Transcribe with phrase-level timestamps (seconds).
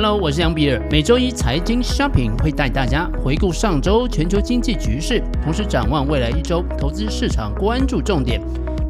[0.00, 0.80] Hello，我是杨比尔。
[0.88, 8.40] 每周一财经 Shopping 会带大家回顾上周全球经济局势，同时展望未来一周投资市场关注重点，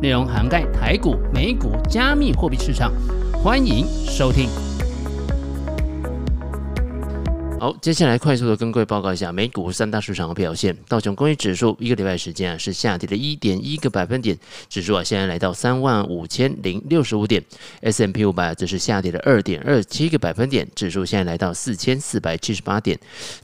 [0.03, 2.93] 内容涵盖台股、美股、加密货币市场。
[3.43, 4.68] 欢迎收听。
[7.61, 10.77] 好，接下来快速的跟各位报告一下美股三大市场的表现。
[10.87, 14.39] 道琼工业指数一个礼拜时间啊是下跌了一点一个百分点，
[14.69, 17.43] 指数啊现在来到三万五千零六十五点。
[17.81, 22.97] S&P 五百则是下跌了二点二七个百分点，指数现在来到四千四百七十八点。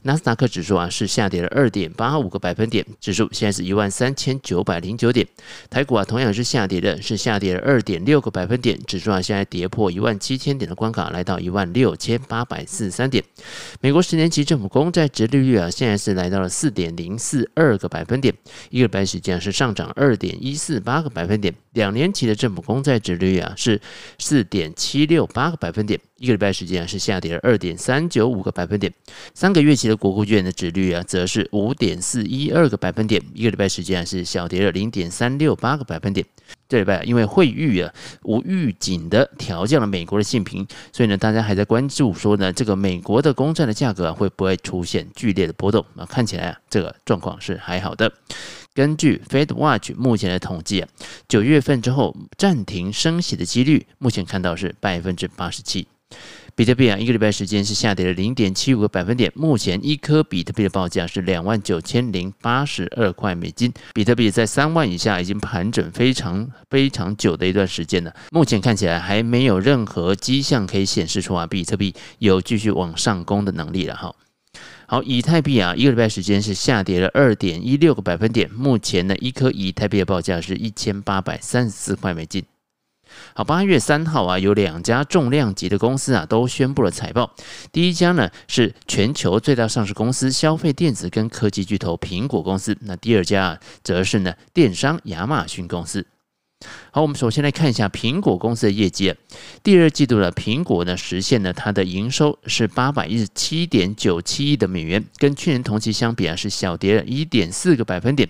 [0.03, 5.27] 纳斯达克指数啊是下跌了二点八五个百分点，指数现在是一万三千九百零九点。
[5.69, 13.21] 台股啊同样是下跌的，是下跌了二点六个百分点，指数啊现在跌破一万七千点的关卡，来到一万六千八百四十三点。
[13.81, 14.04] 美国。
[14.05, 18.31] 十年期政府公债殖利率啊，现在是来到了四点零四二个百分点，
[18.69, 21.51] 一个礼拜时间是上涨二点一四八个百分点。
[21.73, 23.81] 两年期的政府公债殖利率啊是
[24.19, 28.93] 四点七六八个百分点，一个礼拜时间是下跌了二点三九五个百分点。
[29.33, 36.23] 三个月期的国库券的殖利率啊，则是五点四一二个百分点，一个礼拜时间是小跌了零点三六八个百分点。
[36.67, 45.85] 这礼拜因为会遇啊无预警的调降了美国的信平，所以呢，大家还在关注说呢，这个美国的公债的价格会不会出现剧烈的波动？
[45.95, 48.11] 啊，看起来啊，这个状况是还好的。
[48.73, 50.89] 根据 Fed Watch 目前的统计啊，
[51.29, 55.87] 九月份之后暂停升息的几率，目前看到是百分之八十七。
[56.57, 59.29] 比特币啊，一个礼拜时间是下跌了零点七五个百分点。
[59.35, 63.73] 目前一颗比特币的报价是两万九千零八十二块美金。
[63.93, 68.15] 比特币在三万以下已经盘整非常非常久的一段时间了。
[68.31, 74.15] 目前看起来还没有任何迹象可以显示出啊，比特币有继续往上攻的能力了哈。
[74.87, 78.49] 好，以太币啊，一个礼拜时间是下跌了二点一六个百分点。
[78.53, 82.41] 目前呢，一颗以太币的报价是一千八百三十四块美金。
[83.33, 87.33] 好，八月三号啊，有两家重量级的公司啊，都宣布了财报。
[87.71, 96.05] 第一家呢是全球最大上市公司消费电子跟科技巨头苹果公司，那第二家啊，则是呢电商亚马逊公司。
[96.89, 99.13] 好，我们首先来看一下苹果公司的业绩。
[99.61, 108.27] 第二季度的苹果呢，实现了它的营收是八百一十七点九七亿的美元，跟去年同期相比啊，是小跌了一点四个百分点。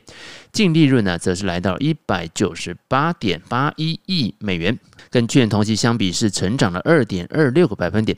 [0.55, 4.79] 净利润呢，则是来到一百九十八点八一亿美元，
[5.09, 8.17] 跟去年同期相比是成长了二点二六个百分点。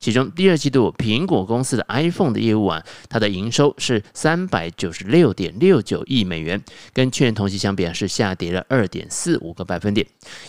[0.00, 6.60] 其中第二季度苹果公司的 iPhone 的业务啊，它的营收是三百九十六点六九亿美元，
[6.92, 10.04] 跟去年同期相比啊，是下跌了二点四五个百分点。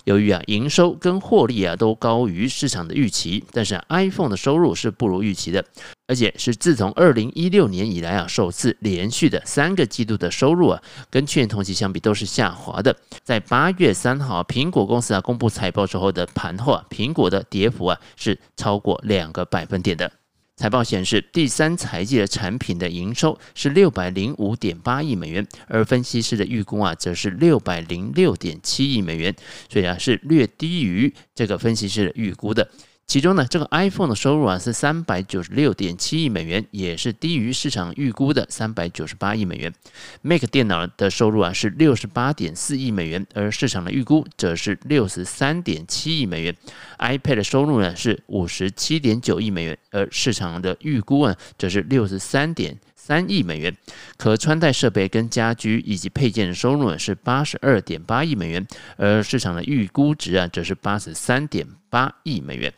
[0.05, 5.63] 由于啊营收跟获利啊都高于市场的预期，但是 iPhone 的收入是不如预期的。
[6.07, 12.95] 而且是自从二零一六年以来啊，首次连续的三个季度的收入啊，跟去年同期相比都是下滑的。
[13.23, 20.12] 在八月三号，苹果公司啊公布财报之后的盘后啊，苹果的跌幅啊是超过两个百分点的。
[20.56, 29.35] 财报显示，第三财季的产品的营收是六百零五点八亿美元，而分析师的预估啊，则是六百零六点七亿美元，
[29.69, 32.67] 所以啊是略低于这个分析师的预估的。
[33.07, 39.73] 其中呢，这个 iPhone 的收入啊是三百九十六点七亿美元，也是低于市场预估的三百九十八亿美元。
[40.22, 46.53] Mac 电脑的收入啊是六十八点四亿美元，而市场的预估则是六十三点七亿美元。
[47.00, 53.73] iPad 的收入呢是五十七点九亿美元，而市场的预估啊则是六十三点三亿美元。
[54.17, 58.67] 可穿戴设备跟家居以及配件的收入呢是八十二点八亿美元，
[58.97, 62.73] 而市场的预估值啊则是八十三点八亿美元。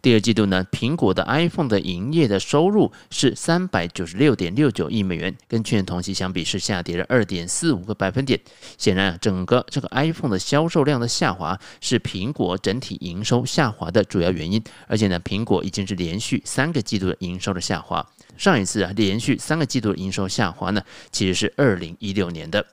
[0.00, 8.40] 第二季度呢，苹果的 iPhone 的营业的收入是三百九十六点六九亿美元，跟去年同期相比是下跌了二点四五个百分点。
[8.76, 14.62] 显然啊，整个这个 iPhone 的销售量的下滑是苹果整体营收下滑的主要原因。
[14.86, 18.06] 而且呢，苹果已经是连续三个季度的营收的下滑，
[18.36, 22.64] 上一次啊连续三个季度的营收下滑呢，其实是二零一六年的。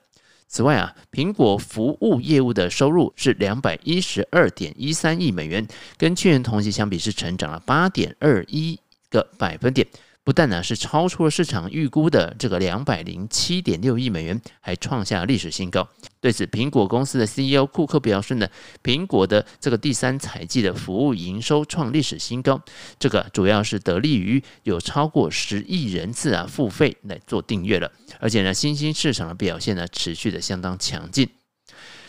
[0.48, 5.66] 此外啊，苹果服务业务的收入是两百一十二点一三亿美元，
[5.98, 8.78] 跟去年同期相比是成长了八点二一
[9.10, 9.86] 个百分点。
[10.26, 15.88] 不但呢是超出了市场预估的这个两百零七点六亿美元，还创下历史新高。
[16.20, 18.48] 对此，苹果公司的 CEO 库克表示呢，
[18.82, 22.60] 苹果的这个第三财季的服务营收创历史新高，
[22.98, 31.28] 这个主要是得力于有超过十亿人次啊付费来做订阅了，而且呢新兴市场的表现呢持续的相当强劲。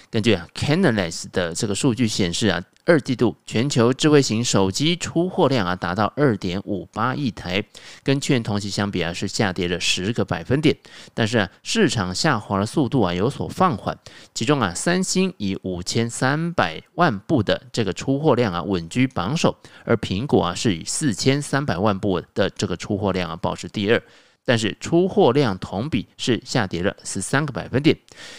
[0.10, 7.64] 根据啊 Canalys 的这个数据显示啊，二季度全球智慧型手机出货量啊达到二点五八亿台，
[8.04, 10.76] 跟去年同期相比啊是下跌了十个百分点。
[11.14, 13.98] 但是啊市场下滑的速度啊有所放缓，
[14.34, 24.02] 其中啊三星以五千三百万部的这个出货量啊稳居榜首，而苹果啊是以四千三百万部的这个出货量啊保持第二。
[24.46, 27.98] 但是出货量同比是下跌了十三个百分点，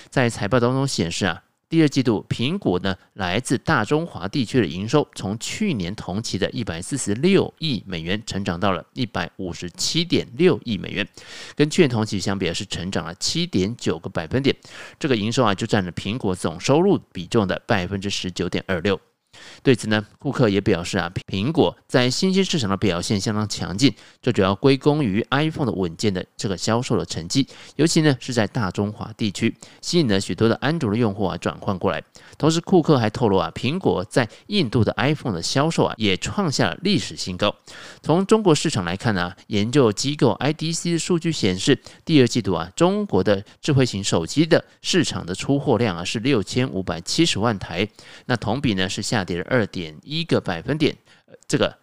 [0.08, 11.06] 在财报当中显示啊，第二季度苹果呢来自大中华地区的营收，从去年同期的一百四十六亿美元，成长到了一百五十七点六亿美元，
[11.54, 14.56] 跟去年同期相比是成长了七点九个百分点，
[14.98, 18.98] 这个营收啊就占了苹果总收入比重的百分之十九点二六。
[19.62, 27.46] 对此呢，库克也表示啊，苹果在新兴市场的表现相当强劲，这主要归功于 iPhone 的稳健的这个销售的成绩，
[27.76, 32.02] 尤其呢是在大中华地区，吸引了许多的安卓的用户啊转换过来。
[32.36, 37.54] 同时，库克还透露啊，苹果在印度的 iPhone 的销售啊也创下了历史新高。
[38.02, 47.88] 从中国市场来看呢、研究机构 IDC 的数据显示，第二季度啊，中国的智慧型手机的市场的出货量啊是六千五百七十万台，
[48.26, 50.96] 那同比呢是下跌了二点一个百分点，
[51.46, 51.76] 这个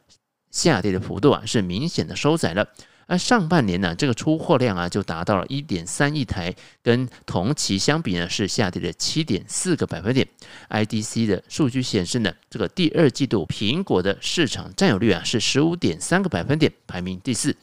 [0.50, 2.68] 下跌的幅度啊是明显的收窄了。
[3.08, 10.28] 而上半年呢，这个出货量啊就达到了一点三亿台，跟同期相比呢是下跌了七点四个百分点。
[10.72, 17.56] IDC 的数据显示呢，这个第二季度苹果的市场占有率啊是十五点三个百分点，排名第四。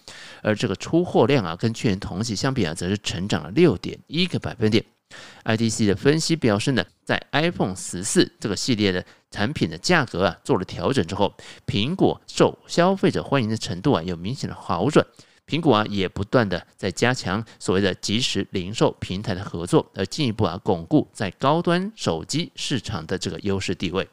[0.43, 4.85] 而这个出货量啊跟去年同期相比啊，则是成长了六点一个百分点。
[5.45, 11.35] IDC 的分析表示呢，在 iPhone 十四这个系列的产品的价格啊做了调整之后，
[11.67, 15.07] 苹果受消费者欢迎的程度啊有明显的好转。
[15.45, 24.09] 苹果啊也不断的在加强所谓的即时零售平台的合作，而进一步啊巩固在高端手机市场的这个优势地位。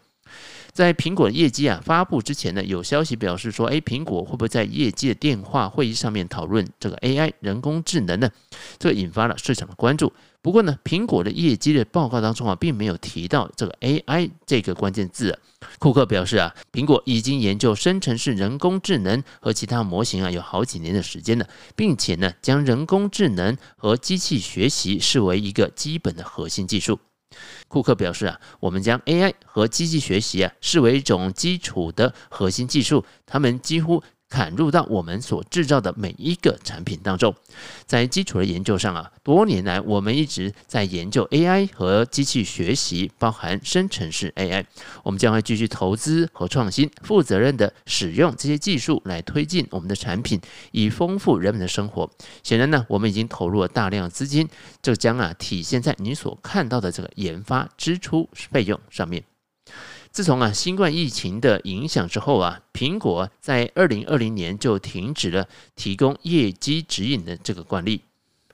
[0.71, 8.29] 在苹果的业绩啊发布之前呢，有消息表示说，诶，苹果会不会在业绩的电话会议上面讨论这个 AI 人工智能呢？
[8.77, 10.13] 这引发了市场的关注。
[10.41, 15.37] 不过呢，苹果的业绩的报告当中啊，并没有提到这个 AI 这个关键字。
[15.79, 21.45] 库克表示啊，苹果已经研究生成式人工智能和其他模型啊有好几年的时间了，
[21.75, 26.99] 并且呢，将人工智能和机器学习视为一个基本的核心技术。
[27.67, 37.33] 库克表示啊，我们将 AI 和机器学习啊视为一种基础的核心技术，他们几乎砍入到我们所制造的每一个产品当中。
[37.85, 44.63] 在基础的研究上啊，多年来我们一直在研究 AI 和机器学习，包含生成式 AI。
[45.03, 50.39] 我们将会继续投资和创新，负责任地使用这些技术来推进我们的产品，
[50.71, 52.09] 以丰富人们的生活。
[52.43, 54.47] 显然呢，我们已经投入了大量资金，
[54.81, 59.23] 这将啊体现在你所看到的这个研发支出费用上面。
[60.11, 68.01] 自从啊新冠疫情的影响之后啊，苹果在二零二零年就停止了提供业绩指引的这个惯例。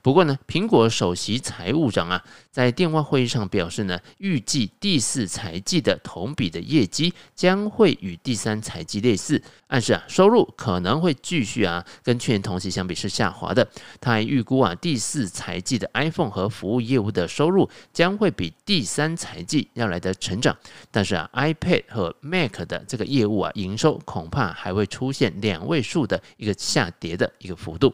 [0.06, 13.66] 不过呢，苹果首席财务长啊，在电话会议上表示呢，预计第四财季的同比的业绩将会与第三财季类似，暗示啊，收入可能会继续啊，跟去年同期相比是下滑的。
[14.00, 20.56] 他还预估啊，第四财季的 iPhone 和服务业务的收入将会比第三财季要来的成长，
[20.92, 27.92] 但是啊，iPad 和 Mac 的这个业务啊，营收恐怕还会出现两位数的一个下跌的一个幅度。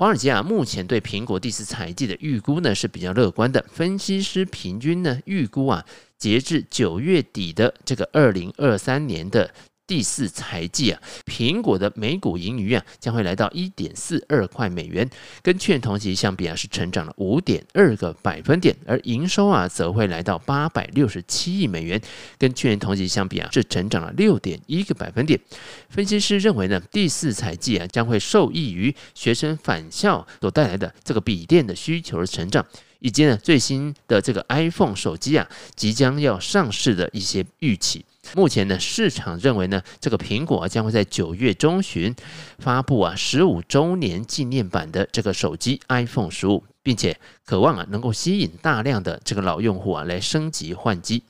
[0.00, 3.62] 华尔街啊，目前对苹果第四财季的预估呢是比较乐观的。
[3.70, 5.84] 分析师平均呢预估啊，
[6.16, 9.52] 截至九月底的这个二零二三年的。
[9.90, 15.10] 第四财季啊，苹果的每股盈余啊将会来到一点四二块美元，
[15.42, 22.00] 跟去年同期相比啊是成长了五点二个百分点，而营收啊则会来到八百六十七亿美元，
[22.38, 25.40] 跟去年同期相比啊是成长了六点一个百分点。
[25.88, 32.64] 分析师认为呢，第四财季啊将会受益于学生返校所带来的这个笔电的需求的成长，
[33.00, 38.04] 以及呢最新的这个 iPhone 手机啊即将要上市的一些预期。
[38.34, 42.14] 目前呢，市场认为呢，这个苹果将会在九月中旬
[42.58, 51.24] 发布啊十五周年纪念版的这个手机 iPhone 十五，并且渴望啊能够吸引大量的这个老用户啊来升级换机。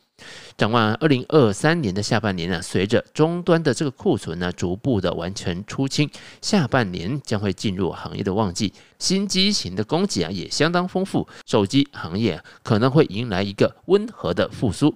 [0.59, 6.11] 展望二零二三年的下半年呢，随着终端的这个库存呢逐步的完全出清，
[6.43, 14.95] 下半年将会进入行业的旺季，新机型的供给啊也相当丰富，手机行业可能会迎来一个温和的复苏。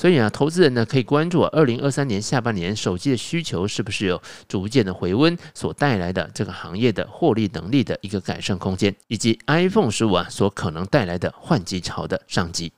[0.00, 12.72] 所以啊，投资人呢可以关注，二零二三年下半年手机的需求是不是有逐渐的回温，所带来的这个行业的获利能力的一个改善空间，以及 iPhone 十五啊所可能带来的换机潮的商机。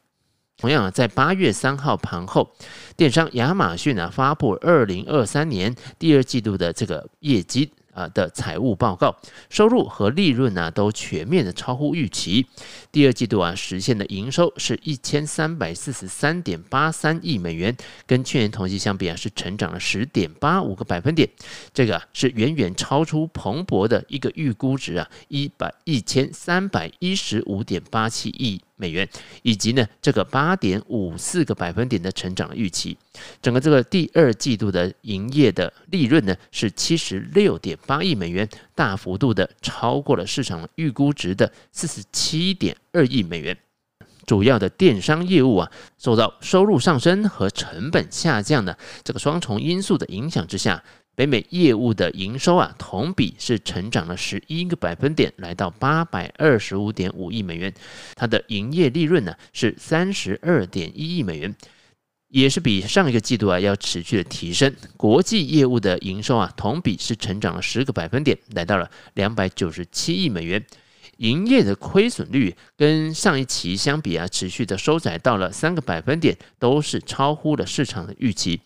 [0.56, 2.50] 同样啊，在八月三号盘后，
[2.96, 7.70] 电商亚马逊啊发布二零二三年第二季度的这个业绩。
[7.92, 9.16] 啊的财务报告，
[9.48, 12.46] 收入和利润呢都全面的超乎预期。
[12.90, 21.28] 第二季度啊实现的营收是一千三百四十三点八三亿美元，跟去年同期相比啊是成长了十点八五个百分点。
[21.72, 28.60] 这个是远远超出彭博的一个预估值啊一百一千三百一十五点八七亿。
[28.82, 29.08] 美元，
[29.42, 32.98] 以及呢这个八点五四个百分点的成长预期，
[33.40, 43.56] 整个这个第二季度的营业的利润呢是七十六点八亿美元，大幅度的超过了市场预估值的四十七点二亿美元。
[44.24, 50.82] 主要的电商业务啊，受到收入上升和成本下降的这个双重因素的影响之下。
[51.14, 57.72] 北美业务的营收啊，同比是成长了十一个百分点，来到八百二十五点五亿美元。
[58.14, 61.54] 它的营业利润呢是三十二点一亿美元，
[62.28, 64.74] 也是比上一个季度啊要持续的提升。
[64.96, 70.64] 国际业务的营收啊，同比是成长了十个百分点，来到了两百九十七亿美元。
[71.22, 78.60] 营业的亏损率跟上一期相比啊，持续的收窄到了三个百分点，都是超乎了市场的预期。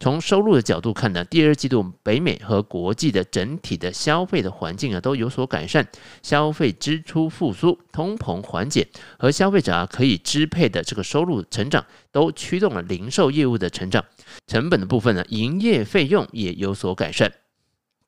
[0.00, 5.86] 从收入的角度看呢，第二季度北美和国际的整体的消费的环境啊都有所改善，
[6.20, 14.04] 消费支出复苏，通膨缓解和消费者啊可以支配的这个收入成长，都驱动了零售业务的成长。
[14.48, 17.32] 成本的部分呢，营业费用也有所改善。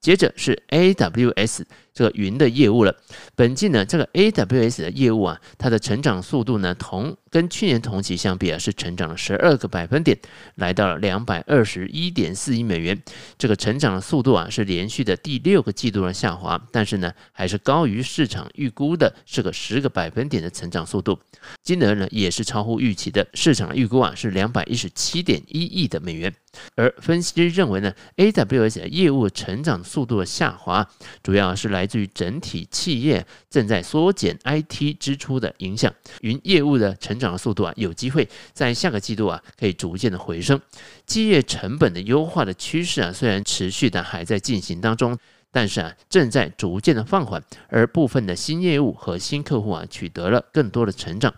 [0.00, 1.62] 接着是 AWS。
[1.94, 2.96] 这个云的业务了，
[3.34, 10.18] 本季呢，这个 AWS 的业务啊，它的成长速度呢，同跟去年同期相比啊，是成长了十二个百分点，
[10.54, 13.00] 来到了两百二十一点四亿美元。
[13.36, 21.18] 这个成长的速度啊，是连续的第六个季度的下滑，但是呢，还是高于市场预估的这个十个百分点的成长速度。
[21.62, 26.32] 金额呢，也是超乎预期的，市场预估啊是两百一十七点一亿的美元。
[26.74, 30.88] 而分析师认为呢，AWS 的业务成长速度的下滑，
[31.22, 31.81] 主要是来。
[31.82, 40.60] 来自于整体企业正在缩减 IT 支出的影响，云业务的成长速度啊，有机会在下个季度啊，可以逐渐的回升。
[41.08, 45.18] 企业成本的优化的趋势啊，虽然持续的还在进行当中，
[45.50, 47.42] 但是啊，正在逐渐的放缓。
[47.66, 51.34] 而部分的新业务和新客户啊，取得了更多的成长。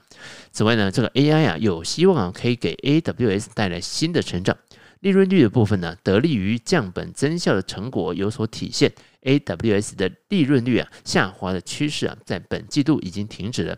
[0.52, 4.54] 此外呢，这个 AI 啊，有希望啊，可以给 AWS 带来新的成长。
[5.00, 8.90] 利润率的部分呢，得利于降本增效的成果有所体现。
[9.24, 13.76] AWS 的利润率啊，下滑的趋势啊，在本季度已经停止了。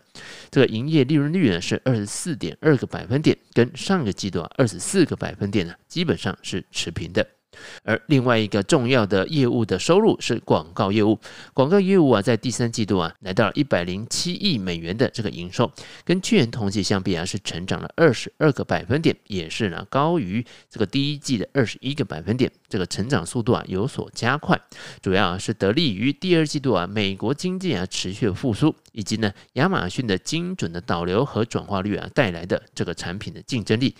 [0.51, 7.36] 这个营业利润率呢，是二十四点二个百分点，跟上个季度啊二十四个百分点呢，基本上是持平的。
[7.83, 11.19] 而另外一个重要的业务的收入是广告业务，
[11.53, 15.71] 广告业务啊，在第三季度啊，来到了一百零七亿美元的这个营收，
[16.03, 24.59] 跟去年同期相比啊，是成长了二十二个百分点，也是呢高于这个第一季的二十一个百分点，这个成长速度啊有所加快，
[25.01, 33.95] 主要啊是得力于第二季度啊美国经济啊持续复苏，以及呢亚马逊的精准的导流和转化率啊带来的这个产品的竞争力。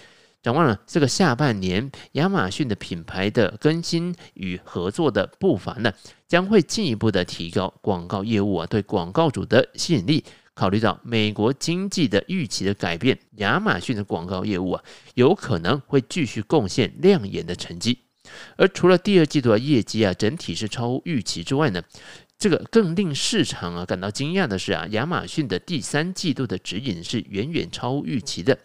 [0.47, 5.91] 展望了这个下半年，亚马逊的品牌的更新与合作的步伐呢，
[6.25, 10.23] 将会进一步的提高广告业务啊对广告主的吸引力。
[10.53, 14.81] 考虑到美国经济的预期的改变，亚马逊的广告业务啊
[15.15, 17.99] 有可能会继续贡献亮眼的成绩。
[18.55, 21.83] 而除了第二季度的业绩啊整体是超乎预期之外呢，
[22.39, 28.57] 这个更令市场啊感到惊讶的是啊，亚马逊的第三季度的指引是远远超乎预期的。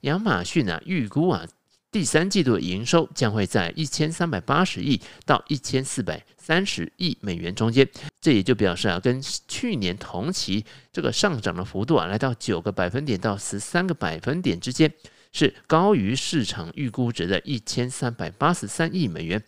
[0.00, 1.46] 亚马逊啊预估啊
[1.92, 7.88] 第三季度的营收将会在一千三百八十亿到一千四百三十亿美元中间，
[8.20, 14.92] 这也就表示啊跟去年同期这个上涨的幅度啊来到九个百分点到十三个百分点之间。
[15.32, 19.42] 是高于市场预估值的一千三百八十三亿美元，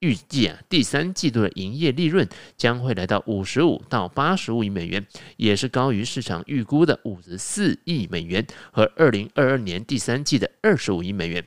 [0.00, 11.44] 预计啊第三季度的营业利润将会来到五十五到八十五亿美元，也是高于市场预估的五十四亿美元和二零二二年第三季的二十五亿美元。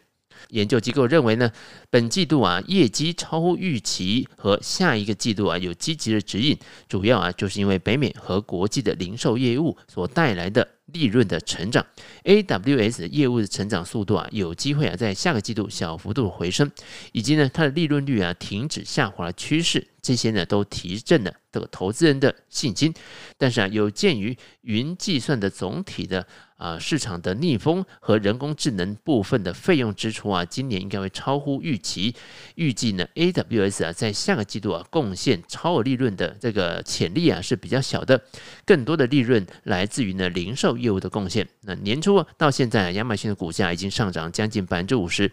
[0.50, 1.52] 研究机构认为呢，
[1.92, 6.58] 本季度啊业绩超乎预期和下一个季度啊有积极的指引，
[6.88, 10.68] 主要啊就是因为北美和国际的零售业务所带来的。
[10.86, 11.86] 利润的成长
[12.24, 16.70] ，AWS 业务的成长速度啊，有机会啊，在下个季度小幅度回升，
[17.12, 22.94] 以及呢，它的利润率啊，停止下滑趋势，这些呢，都提振了这个投资人的信心。
[23.38, 26.28] 但是啊，有鉴于云计算的总体的。
[26.62, 32.14] 啊，市场的逆风和人工智能部分的费用支出啊，今年应该会超乎预期。
[32.54, 38.22] 预计呢，AWS 啊，在下个季度啊，贡献超额利润的这个潜力啊是比较小的，
[38.64, 41.48] 更多的利润来自于呢零售业务的贡献。
[41.62, 45.32] 那年初到现在，亚马逊的股价已经上涨将近百分之五十，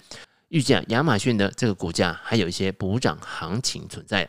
[0.48, 4.28] 预计，亚马逊的这个股价还有一些补涨行情存在。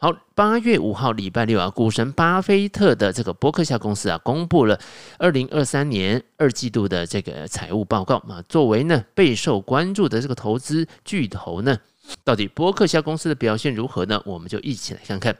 [0.00, 4.78] 好，八月五号礼拜六啊，股神巴菲特的这个伯克夏公司啊，公布了
[5.18, 8.40] 二零二三年二季度的这个财务报告啊。
[8.48, 11.76] 作为呢备受关注的这个投资巨头呢，
[12.24, 14.22] 到底波克夏公司的表现如何呢？
[14.24, 15.36] 我们就一起来看看。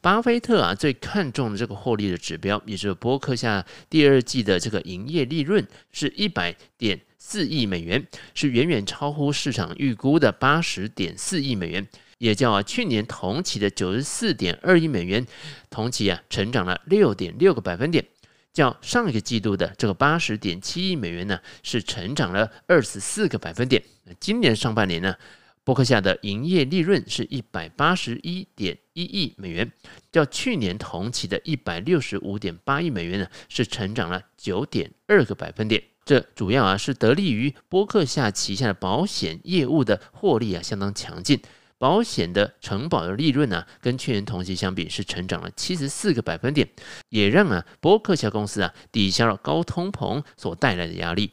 [0.00, 11.86] 巴菲特啊最看重的这个获利的指标，也就是波克夏第二季的这个营业利润是一百点四亿美元，是远远超乎市场预估的八十点四亿美元。
[12.18, 15.26] 也较啊去年同期的九十四点二亿美元，
[15.70, 18.04] 同期啊成长了六点六个百分点，
[18.52, 23.82] 较上一个季度的这个八十点七亿美元呢是成长了二十四个百分点。
[24.18, 25.14] 今年上半年呢，
[25.62, 29.70] 波克夏的营业利润是一百八十一点一亿美元，
[30.10, 35.82] 较去年同期的一百六十五点八亿美元呢是成长了九点二个百分点。
[36.04, 41.40] 这主要啊是得力于波克夏旗下的保险业务的获利啊相当强劲。
[41.78, 46.68] 保险的承保的利润呢、跟去年同期相比是成长了七十四个百分点，
[47.08, 51.30] 也让啊波克夏公司啊抵消了高通膨所带来的压力。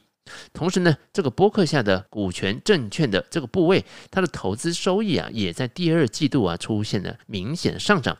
[0.52, 8.16] 同时呢，这个波克下的股权证券的这个部位，它的投资收益啊，也在第二季度啊出现了明显的上涨。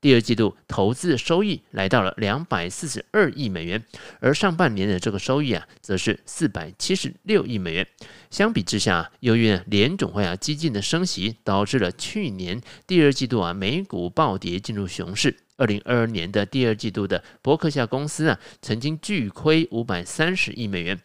[0.00, 3.84] 第二季度投资收益来到了两百四十二亿美元，
[4.20, 7.86] 而上半年的这个收益啊，则是四百七十六亿美元。
[8.30, 15.36] 相比之下，由于联总会啊激进的升息，导致了去年第二季度啊美股暴跌进入熊市。
[15.58, 20.98] 二零二二年的第二季度的波克夏公司啊，曾经巨亏五百三十亿美元，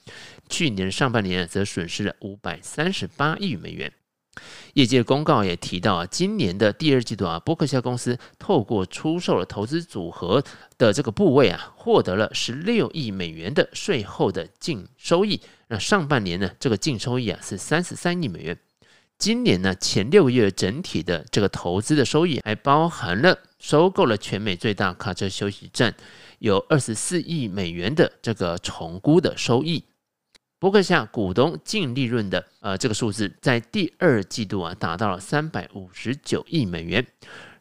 [0.50, 3.92] 去年上半年则损失了五百三十八亿美元。
[4.74, 10.44] 业界公告也提到啊，今年的第二季度啊，波克夏公司透过出售了投资组合
[10.78, 15.40] 的这个部位啊，获得了十六亿美元的税后的净收益。
[15.70, 18.58] 那上半年呢，这个净收益啊是三十三亿美元。
[19.18, 25.96] 今年呢，前六个月整体的这个投资的收益，还包含了收购了全美最大卡车休息站，
[26.40, 29.86] 有二十四亿美元的这个重估的收益。
[30.66, 37.06] 波克夏股东净利润的呃这个数字，在第二季度啊达到了三百五十九亿美元，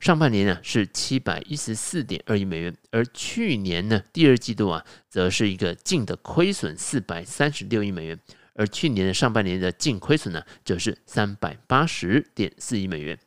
[0.01, 8.19] 上半年呢是七百一十四点二亿美元，而去年呢第二季度啊则是一个净的亏损四百三十六亿美元，
[8.55, 13.19] 而去年的上半年的净亏损呢则是三百八十点四亿美元。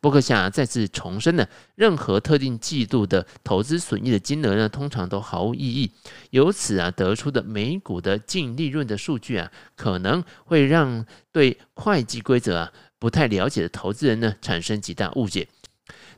[0.00, 5.92] 波克夏再次重申呢，任何特定季度的投资损益的金额呢，通常都毫无意义。
[6.30, 15.48] 由此啊，得出的每股的净利润的数据啊，可能会让对会计规则啊不太了解的投资人呢产生极大误解。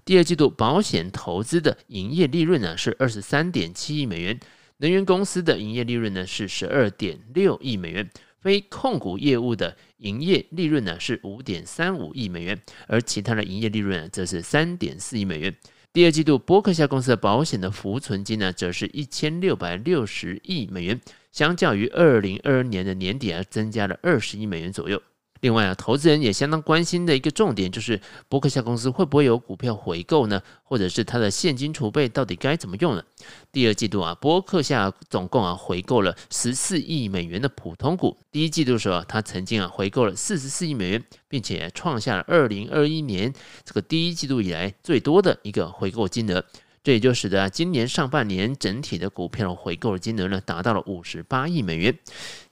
[0.05, 4.39] 第二季度保险投资的营业利润呢是二十三点七亿美元，
[4.79, 8.11] 能源公司的营业利润呢是十二点六亿美元。
[8.45, 15.57] 非控股业务的营业利润呢是五点三五亿美元，而其他的营业利润呢则是三点四亿美元。
[15.95, 21.01] 第二季度伯克夏公司的保险的浮存金呢则是一千六百六十亿美元，
[21.33, 25.01] 相较于二零二二年的年底啊增加了二十亿美元左右。
[25.45, 30.41] 另外啊，投资人也相当关心的一个重点就是，伯克夏公司会不会有股票回购呢？
[30.63, 33.05] 或者是它的现金储备到底该怎么用呢？
[33.53, 38.17] 第二季度啊，伯克夏总共啊回购了十四亿美元的普通股。
[38.33, 43.31] 第一季度的时候啊，它曾经啊回购了四十四亿美元，并且创下了二零二一年
[43.67, 46.43] 这个第一季度以来最多的一个回购金额。
[46.85, 51.99] 这也就使得今年上半年整体的股票回购金额呢，达到了五十八亿美元。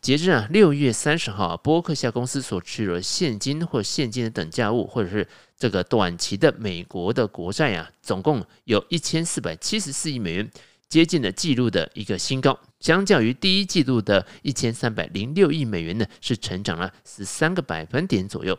[0.01, 10.51] 截至啊六月三十号，波克夏公司所持有的现金或现金的等价物，或者是这个短期的美国的国债啊，总共有一千四百七十四亿美元，
[10.89, 12.59] 接近了纪录的一个新高。
[12.81, 18.59] 相较于第一季度的一千三百零六亿美元呢，是成长了十三个百分点左右。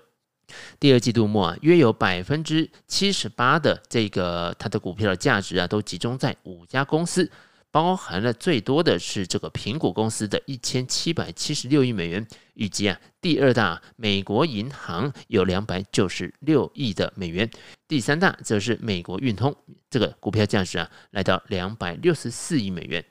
[0.80, 7.32] 第二季度末啊，约有百分之七十八的这个它的股票的价值啊，都集中在五家公司，
[7.72, 17.50] 包含了最多的是这个苹果公司的一千七百七十六亿美元，以及啊第二大美国银行有两百九十六亿的美元，
[17.88, 19.56] 第三大则是美国运通，
[19.90, 23.04] 这个股票价值啊来到两百六十四亿美元。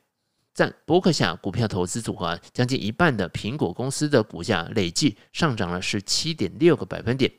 [0.54, 7.30] 占博客下股票投资组合将近一半的苹果公司的股价累计上涨了十七点六个百分点，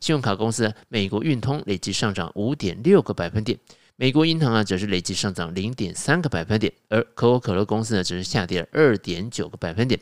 [0.00, 3.58] 信用卡公司美国运通累计上涨五点六个百分点，
[3.96, 10.00] 美国银行啊则是累计上涨零点三个百分点，而可口可乐公司呢则是下跌了二点九个百分点。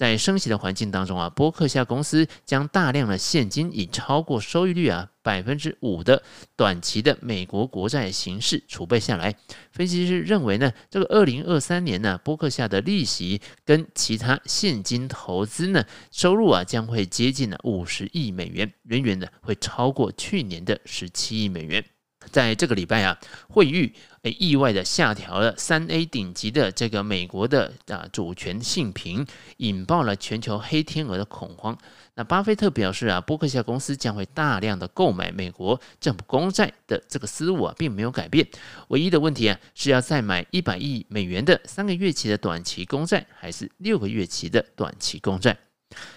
[0.00, 6.22] 在升息的环境当中啊，波克夏公司将大量的现金以超过收益率啊百分之五的
[6.56, 9.36] 短期的美国国债形式储备下来。
[9.72, 21.84] 分析师认为呢，这个二零二三年呢，波克夏的利息跟其他现金投资呢收入啊将会接近了五十亿美元，远远的会超过去年的十七亿美元。
[22.30, 29.26] 在这个礼拜啊，惠誉诶意外的下调了三 A 顶级的这个美国的啊主权信评，
[29.58, 31.76] 引爆了全球黑天鹅的恐慌。
[32.14, 38.46] 那巴菲特表示啊，波克夏公司将会大量的购买美国政府公债的这个思路啊，并没有改变。
[38.88, 45.56] 唯一的问题啊，是要再买一百亿美元的三个月期的短期公债，还是六个月期的短期公债？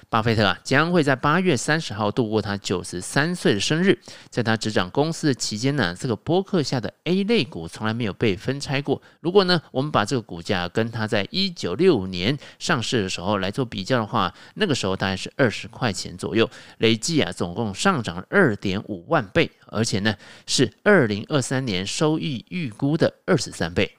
[0.10, 3.98] 巴菲特啊，将会在八月三十号度过他九十三岁的生日。
[4.30, 9.02] 在他执掌公司的期间呢，这个波克下的 A 类股从来没有被分拆过。
[9.22, 23.98] 如果呢，我们把这个股价跟他在一九六五年上市的时候来做比较的话，那个时候大概是二十块钱左右，累计啊总共上涨二点五万倍，而且呢是二零二三年收益预估的二十三倍。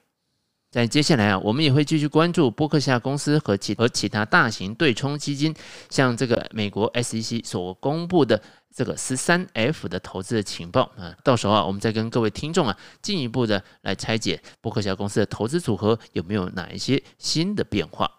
[0.74, 5.54] 在接下来啊，我们也会继续关注波克夏公司和其和其他大型对冲基金，
[5.88, 8.42] 像这个美国 SEC 所公布的
[8.74, 18.10] 这个十三 F 的投资的情报啊，到时候啊，我们再跟各位听众啊进一步的来拆解波克夏公司的投资组合有没有哪一些新的变化。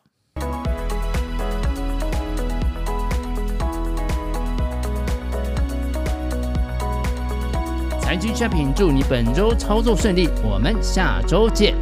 [7.99, 11.75] 财经 shopping 祝你本周操作顺利，我们下周见。